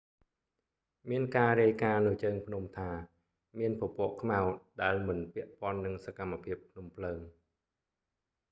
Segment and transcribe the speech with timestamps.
[1.09, 2.89] មានការរាយការណ៍នៅជើងភ្នំថា
[3.59, 4.39] មានពពកខ្មៅ
[4.81, 7.19] ដែលមិនពាក់ព័ន្ធនឹងសកម្មភាពភ្នំភ្លើង